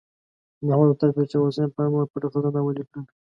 [0.65, 3.03] محمد هوتک د شاه حسین په امر پټه خزانه ولیکله.